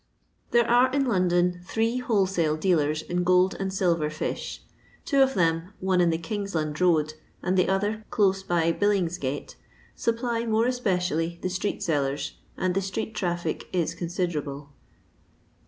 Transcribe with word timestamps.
There 0.49 0.67
are 0.67 0.91
in 0.91 1.05
London 1.05 1.61
three 1.63 1.97
wholesale 1.97 2.57
dealers 2.57 3.03
in 3.03 3.23
gold 3.23 3.55
and 3.59 3.71
silver 3.71 4.09
fish; 4.09 4.63
two 5.05 5.21
of 5.21 5.33
whom— 5.33 5.73
one 5.79 6.01
in 6.01 6.09
the 6.09 6.17
kingshmd 6.17 6.79
road 6.81 7.13
and 7.43 7.55
the 7.55 7.69
other 7.69 8.03
close 8.09 8.41
by 8.41 8.71
Billings 8.71 9.19
gate— 9.19 9.57
supply 9.95 10.43
more 10.47 10.65
especially 10.65 11.37
the 11.43 11.51
street 11.51 11.83
sellers, 11.83 12.37
and 12.57 12.73
the 12.73 12.81
street 12.81 13.13
traffic 13.13 13.69
is 13.71 13.93
considerable. 13.93 14.71